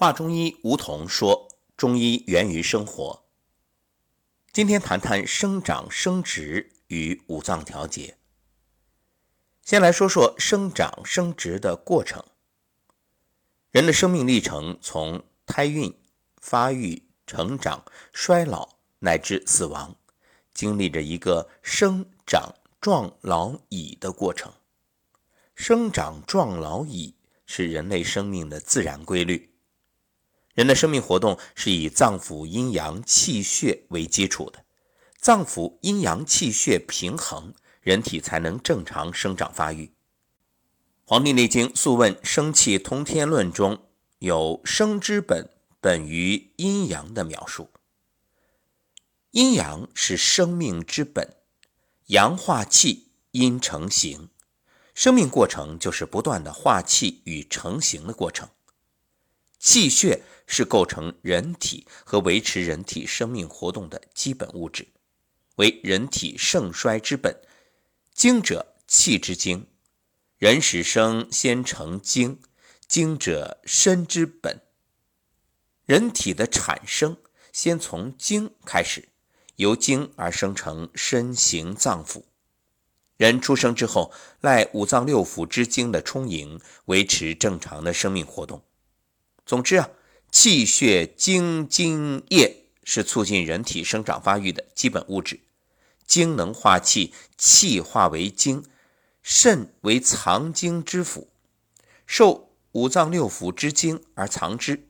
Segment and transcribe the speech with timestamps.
[0.00, 3.24] 华中医吴桐说：“中医源于生活。”
[4.54, 8.16] 今天谈谈生长生殖与五脏调节。
[9.60, 12.24] 先来说说生长生殖的过程。
[13.72, 15.92] 人的生命历程从胎孕、
[16.40, 19.96] 发育、成长、衰老乃至死亡，
[20.54, 24.52] 经历着一个生长壮老已的过程。
[25.56, 29.47] 生长壮老已是人类生命的自然规律。
[30.58, 34.64] 人的生命活动是以脏腑阴阳气血为基础的，
[35.16, 39.86] 脏腑阴阳气血平衡，人体才能正常生长发育。
[41.04, 43.84] 《黄帝内经·素问·生气通天论》中
[44.18, 45.48] 有“生之本，
[45.80, 47.70] 本于阴阳”的描述。
[49.30, 51.36] 阴阳是生命之本，
[52.06, 54.28] 阳化气，阴成形，
[54.92, 58.48] 生命过程就是不断的化气与成形的过程。
[59.58, 64.86] 气血是构成人体和维持人体生命活动的基本物质，
[65.56, 67.36] 为人体盛衰之本。
[68.14, 69.66] 精者，气之精。
[70.38, 72.40] 人始生先成精，
[72.86, 74.62] 精者身之本。
[75.84, 77.16] 人体的产生
[77.52, 79.08] 先从精开始，
[79.56, 82.22] 由精而生成身形脏腑。
[83.16, 88.62] 人出生之后，赖五脏六腑之精的充盈，维持正常的生命活动。
[89.48, 89.88] 总之啊，
[90.30, 95.40] 气血精精液是促进人体生长发育的基本物质。
[96.06, 98.62] 精能化气，气化为精，
[99.22, 101.30] 肾为藏精之府，
[102.06, 104.86] 受五脏六腑之精而藏之。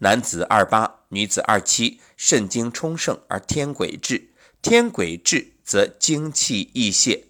[0.00, 7.24] 男子二八，女子二七，肾精充盛而天癸至，天癸至则精气溢泄，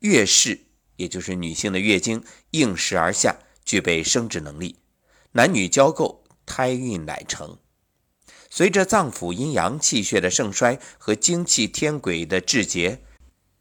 [0.00, 0.66] 月事
[0.96, 4.76] 也就是女性的月经应时而下，具备生殖能力。
[5.38, 7.58] 男女交媾，胎孕乃成。
[8.50, 13.04] 随着脏腑阴阳气血的盛衰和精气天癸的至节，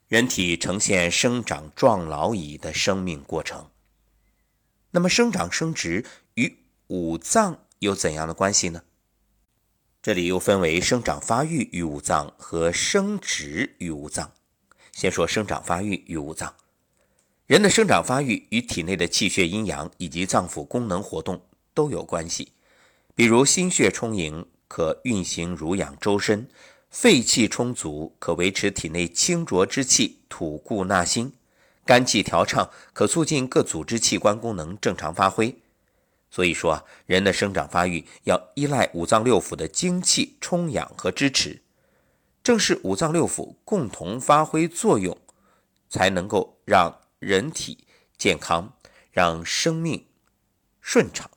[0.07, 3.69] 人体呈现生长壮老已的生命过程。
[4.89, 8.81] 那么，生长生殖与五脏有怎样的关系呢？
[10.01, 14.31] 这里又分为生长发育与五脏和生殖与五脏。
[14.93, 16.55] 先说生长发育与五脏。
[17.45, 21.39] 人的生长发育与体内的气血阴阳以及脏腑功能活动。
[21.77, 22.53] 都有关系，
[23.13, 26.47] 比如心血充盈，可运行濡养周身；
[26.89, 31.29] 肺气充足，可维持体内清浊之气吐故纳新；
[31.85, 35.55] 肝气调畅，可促进各组织器官功能正常发挥。
[36.31, 41.61] 所以说啊，人的生长发育要依赖五脏六腑的精气充养和支持，
[42.41, 45.15] 正是五脏六腑共同发挥作用，
[45.91, 47.85] 才能够让人体
[48.17, 48.73] 健康，
[49.11, 50.03] 让生命
[50.81, 51.29] 顺畅。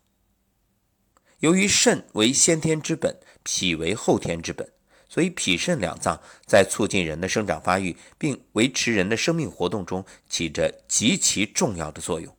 [1.40, 4.70] 由于肾为先天之本，脾为后天之本，
[5.08, 12.34] 所以脾肾两脏在促进人的生长发育，并维持人的生命活动中起着极其重要的作用。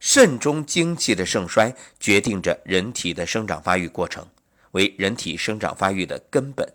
[0.00, 4.28] 肾中精气的盛衰，决定着人体的生长发育过程，
[4.72, 6.74] 为人体生长发育的根本。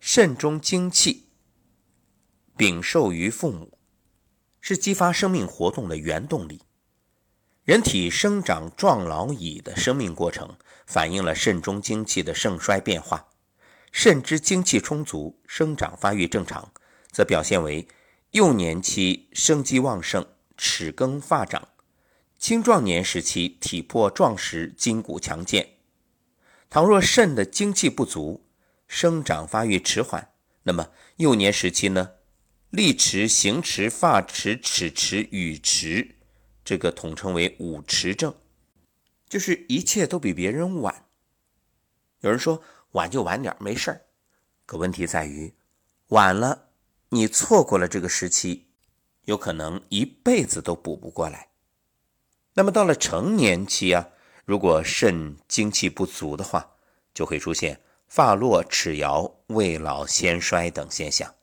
[0.00, 1.24] 肾中精气
[2.58, 3.78] 禀受于父母，
[4.60, 6.60] 是激发生命活动的原动力。
[7.70, 13.28] 人体生长壮老已的生命过程，反映了肾中精气的盛衰变化。
[13.92, 16.72] 肾之精气充足，生长发育正常，
[17.12, 17.86] 则表现为
[18.32, 20.26] 幼年期生机旺盛，
[20.56, 21.62] 齿根发长；
[22.36, 25.74] 青壮年时期体魄壮实，筋骨强健。
[26.68, 28.48] 倘若肾的精气不足，
[28.88, 30.32] 生长发育迟缓，
[30.64, 30.88] 那么
[31.18, 32.14] 幼年时期呢，
[32.70, 36.16] 力迟、行迟、发迟、齿迟、语迟。
[36.70, 38.32] 这个统称为五迟症，
[39.28, 41.04] 就是一切都比别人晚。
[42.20, 44.02] 有人说晚就晚点没事儿，
[44.66, 45.52] 可问题在于
[46.10, 46.68] 晚了，
[47.08, 48.68] 你错过了这个时期，
[49.24, 51.48] 有可能一辈子都补不过来。
[52.54, 54.08] 那么到了成年期啊，
[54.44, 56.74] 如果肾精气不足的话，
[57.12, 61.34] 就会出现发落、齿摇、未老先衰等现象。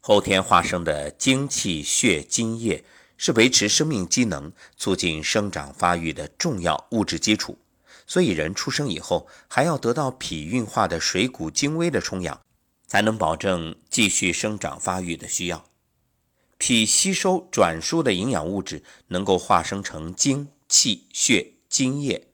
[0.00, 2.84] 后天化生的精气血津液。
[3.18, 7.58] 是维持生命机能、促进生长发育的重要物质基础，
[8.06, 12.40] 所以人出生以后还要得到脾运化的水谷精微的充养，
[12.86, 15.66] 才能保证继续生长发育的需要。
[16.58, 22.28] 脾吸收转输的营养物质，能够化生成精、气、血、津液，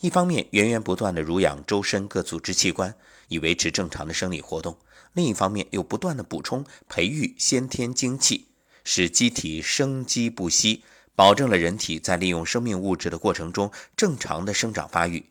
[0.00, 2.94] 一方面源源不断的濡养周身各组织器官，
[3.28, 4.74] 以维持正常的生理活动；
[5.12, 8.48] 另一方面又不断的补充、培育先天精气。
[8.84, 10.84] 使机体生机不息，
[11.14, 15.30] 保证了人体在利用生命物质的过程中正常的生长发育。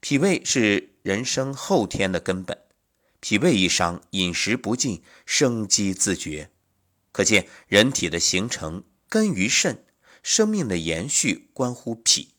[0.00, 2.58] 脾胃是人生后天的根本，
[3.20, 6.50] 脾胃一伤，饮食不进，生机自绝。
[7.12, 9.84] 可见人体的形成根于肾，
[10.22, 12.30] 生命的延续关乎脾。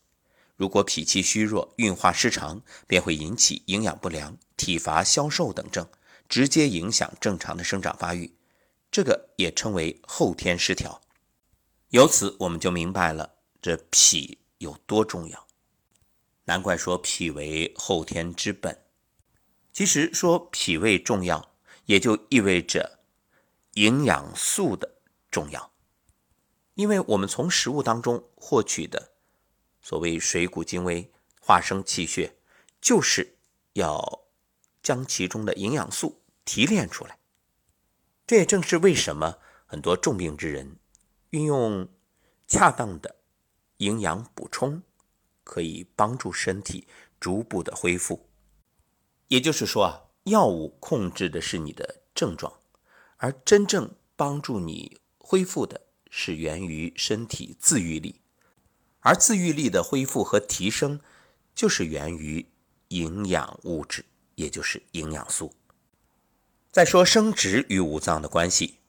[0.56, 5.88] 如果脾气虚弱、运化失常，便会引起营养不良、体乏、消瘦等症，
[6.28, 8.34] 直接影响正常的生长发育。
[8.94, 11.02] 这个也称为后天失调。
[11.90, 15.48] 由此我们就明白了这脾有多重要。
[16.46, 18.86] 难怪说脾为后天之本。
[19.72, 21.56] 其实说脾胃重要，
[21.86, 23.00] 也就意味着
[23.74, 24.98] 营养素的
[25.32, 25.74] 重要，
[26.76, 29.14] 因为我们从食物当中获取的。
[29.82, 31.12] 所谓水谷精微、
[31.42, 32.36] 化生气血，
[32.80, 33.38] 就是
[33.74, 34.22] 要
[34.84, 37.18] 将其中的营养素提炼出来。
[38.26, 40.78] 这也正是为什么很多重病之人
[41.32, 41.90] 运用
[42.48, 43.16] 恰当的
[43.78, 44.82] 营养补充，
[45.44, 46.88] 可以帮助身体
[47.20, 48.30] 逐步的恢复。
[49.28, 52.54] 也就是说啊，药物控制的是你的症状，
[53.18, 58.22] 而真正帮助你恢复的是源于身体自愈力。
[59.00, 61.02] 而自愈力的恢复和提升，
[61.54, 62.46] 就是源于
[62.90, 64.06] 营养物质，
[64.36, 65.52] 也就是营养素。
[66.74, 68.80] 再说生殖与五脏的关系，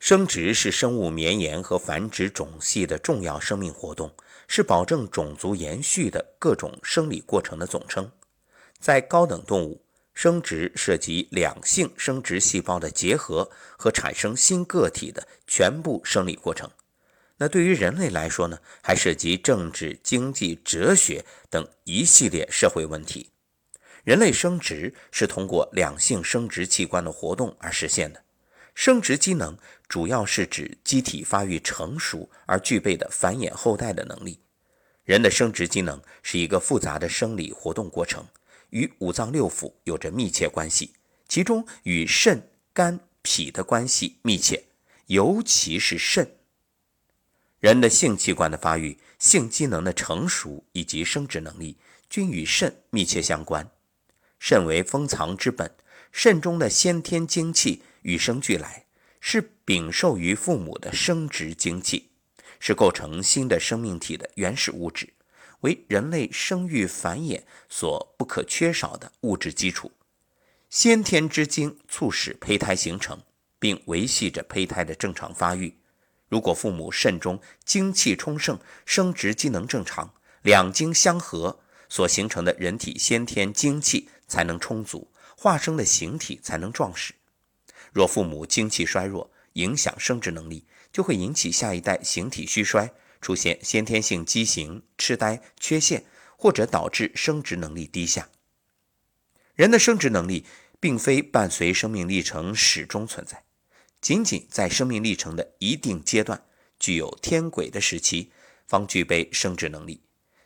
[0.00, 4.12] 生殖是生物绵延和繁殖种系的重要生命活动，
[4.48, 8.10] 是保证种族延续的各种生理过程的总称。
[8.80, 9.80] 在高等动物，
[10.14, 16.68] 生殖涉及两性生殖细胞的结合和产生新个体的全部生理过程。
[17.36, 23.30] 那对于人类来说呢，还涉及政治、经济、哲学等一系列社会问题。
[24.08, 28.24] 人类生殖是通过两性生殖器官的活动而实现的。
[28.74, 29.54] 生殖机能
[29.86, 34.40] 主要是指机体发育成熟而具备的繁衍后代的能力。
[35.04, 38.26] 人的生殖机能是一个复杂的生理活动过程，
[38.70, 40.94] 与五脏六腑有着密切关系，
[41.28, 44.64] 其中与肾、肝、脾的关系密切，
[45.08, 46.26] 尤其是肾。
[47.60, 51.76] 人的性器官的发育、性机能的成熟以及生殖能力，
[52.08, 53.70] 均与肾密切相关。
[54.38, 55.70] 肾为封藏之本，
[56.12, 58.86] 肾中的先天精气与生俱来，
[59.20, 62.10] 是禀受于父母的生殖精气，
[62.58, 65.12] 是构成新的生命体的原始物质，
[65.60, 69.90] 为人类生育繁衍所不可缺少的物质基础。
[70.70, 73.20] 先天之精促使胚胎形成，
[73.58, 75.76] 并维系着胚胎的正常发育。
[76.28, 80.12] 如果父母肾中精气充盛，生殖机能正常，
[80.42, 81.58] 两精相合
[81.88, 87.14] 所形成的人体先天精气才能充足，化生的形体才能壮实。
[87.92, 96.04] 若父母精气衰弱，影响生殖能力，就会引起下一代形体虚衰，出现先天性畸形、痴呆、缺陷，
[96.36, 98.28] 或者导致生殖能力低下。
[99.54, 100.44] 人的生殖能力
[100.78, 103.42] 并非伴随生命历程始终存在。
[104.00, 106.40] 仅仅在生命历程的一定阶段，
[106.78, 108.30] 具有天癸的时期，
[108.66, 110.02] 方具备生殖能力。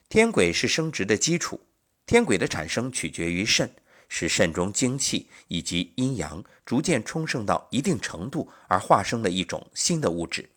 [0.09, 1.61] 天癸是生殖的基础，
[2.07, 3.75] 天癸的产生取决于肾，
[4.09, 10.51] 是肾中精气以及阴阳逐渐充盛到一定程度而化生的一种新的物质。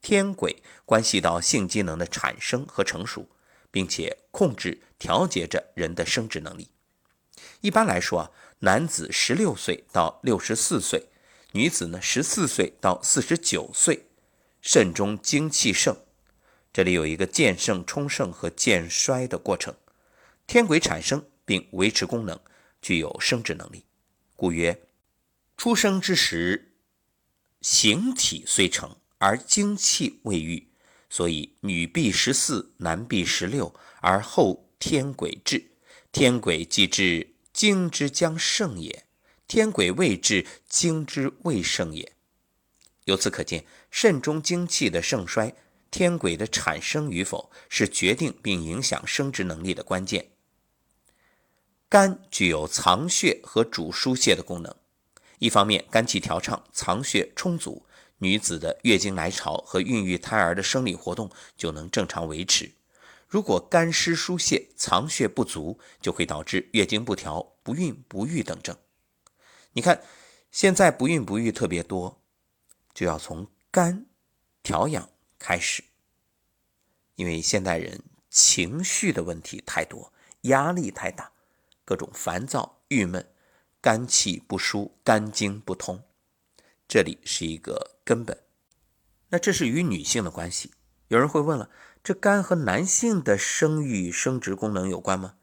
[0.00, 3.28] 天癸关系到性机能的产生和成熟，
[3.70, 6.68] 并且控制调节着人的生殖能力。
[7.60, 8.30] 一般来说啊，
[8.60, 11.08] 男子十六岁到六十四岁。
[11.52, 14.06] 女子呢，十四岁到四十九岁，
[14.60, 15.96] 肾中精气盛，
[16.70, 19.74] 这里有一个渐盛、充盛和渐衰的过程。
[20.46, 22.40] 天癸产生并维持功能，
[22.80, 23.84] 具有生殖能力，
[24.36, 24.80] 故曰：
[25.56, 26.76] 出生之时，
[27.60, 30.68] 形体虽成，而精气未育，
[31.10, 35.72] 所以女必十四，男必十六，而后天癸至。
[36.12, 39.04] 天癸既至，精之将盛也。
[39.48, 42.12] 天癸未至，精之未盛也。
[43.04, 45.54] 由此可见，肾中精气的盛衰，
[45.90, 50.30] 天癸的产生与否，是决定并影响生殖能力的关键。
[51.88, 54.74] 肝具有藏血和主疏泄的功能。
[55.38, 57.86] 一方面，肝气调畅，藏血充足，
[58.18, 62.72] 女子的月经来潮和孕育胎儿的生理活动就能正常维持。
[63.28, 68.76] 如果肝湿疏泄，藏血不足，就会导致月经不调、不孕不育等症。
[69.72, 70.02] 你看，
[70.50, 72.20] 现在不孕不育特别多，
[72.94, 74.06] 就要从肝
[74.62, 75.84] 调养开始。
[77.16, 80.12] 因为现代人情绪的问题太多，
[80.42, 81.32] 压力太大，
[81.86, 83.32] 各种烦躁、郁闷，
[83.80, 86.02] 肝气不舒，肝经不通，
[86.88, 88.42] 这里是一个根本。
[89.28, 90.72] 那这是与女性的关系，
[91.06, 91.70] 有人会问了，
[92.02, 95.36] 这肝和男性的生育生殖功能有关吗？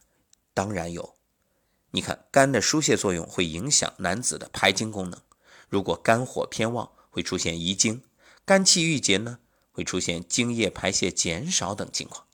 [0.53, 1.15] 当然有。
[1.91, 5.21] 你看，肝的疏泄作用会影响男子的排精功能。
[5.69, 8.01] 如果肝火偏旺，会出现遗精；
[8.43, 9.39] 肝气郁结呢，
[9.71, 12.27] 会出现精液排泄减少等情况。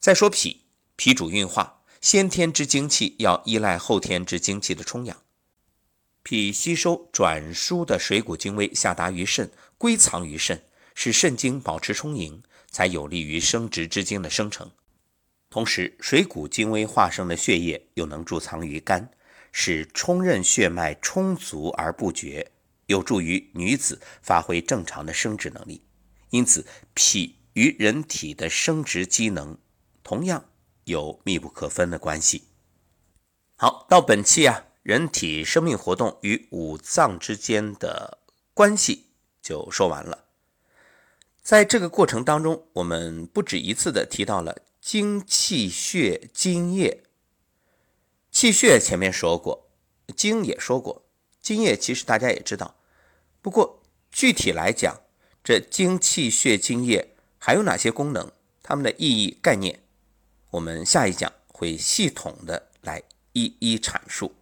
[0.00, 0.64] 再说脾，
[0.96, 5.22] 脾主运化，先天之精气要依赖后天之精气的充养。
[6.22, 10.62] 脾吸收转输的水谷精微下达于肾，归藏于肾，
[10.94, 14.70] 使肾精保持充盈，才有利于生殖之精的生成。
[15.48, 19.10] 同时，水谷精微化生的血液又能贮藏于肝，
[19.50, 22.52] 使冲任血脉充足而不绝，
[22.84, 25.80] 有助于女子发挥正常的生殖能力。
[26.28, 29.56] 因此，脾与人体的生殖机能
[30.02, 30.44] 同样
[30.84, 32.44] 有密不可分的关系。
[33.56, 38.18] 好，到本期啊，人体生命活动与五脏之间的
[38.52, 39.06] 关系
[39.42, 40.24] 就说完了。
[41.42, 44.62] 在这个过程当中，我们不止一次的提到了。
[44.80, 47.04] 精气血津液，
[48.30, 49.70] 气血前面说过，
[50.14, 51.06] 精也说过，
[51.40, 52.76] 津液其实大家也知道。
[53.40, 55.00] 不过具体来讲，
[55.42, 58.30] 这精气血津液还有哪些功能？
[58.62, 59.83] 它们的意义概念，
[60.54, 64.32] 我们下一讲会系统的来一一阐述。